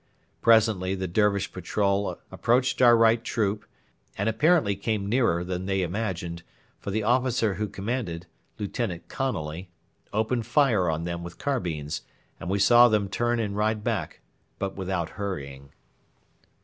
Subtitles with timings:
[0.41, 3.65] Presently the Dervish patrol approached our right troop,
[4.17, 6.41] and apparently came nearer than they imagined,
[6.79, 8.25] for the officer who commanded
[8.57, 9.69] Lieutenant Conolly
[10.11, 12.01] opened fire on them with carbines,
[12.39, 14.21] and we saw them turn and ride back,
[14.57, 15.69] but without hurrying.